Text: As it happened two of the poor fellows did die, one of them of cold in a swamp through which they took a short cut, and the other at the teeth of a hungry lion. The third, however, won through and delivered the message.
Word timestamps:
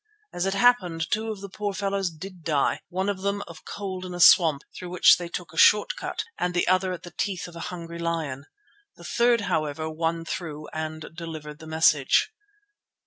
As 0.33 0.47
it 0.47 0.55
happened 0.55 1.11
two 1.11 1.29
of 1.29 1.41
the 1.41 1.47
poor 1.47 1.75
fellows 1.75 2.09
did 2.09 2.43
die, 2.43 2.81
one 2.89 3.07
of 3.07 3.21
them 3.21 3.43
of 3.47 3.63
cold 3.65 4.03
in 4.03 4.15
a 4.15 4.19
swamp 4.19 4.63
through 4.75 4.89
which 4.89 5.17
they 5.17 5.29
took 5.29 5.53
a 5.53 5.57
short 5.59 5.95
cut, 5.95 6.23
and 6.39 6.55
the 6.55 6.67
other 6.67 6.91
at 6.91 7.03
the 7.03 7.11
teeth 7.11 7.47
of 7.47 7.55
a 7.55 7.59
hungry 7.69 7.99
lion. 7.99 8.47
The 8.95 9.03
third, 9.03 9.41
however, 9.41 9.87
won 9.91 10.25
through 10.25 10.67
and 10.69 11.05
delivered 11.13 11.59
the 11.59 11.67
message. 11.67 12.31